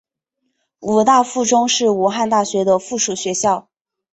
[0.79, 3.69] 武大附中是武汉大学的附属学校。